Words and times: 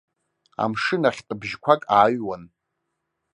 Амшын 0.63 1.03
ахьтә 1.09 1.33
бжьқәак 1.39 1.81
ааҩуан. 1.95 2.43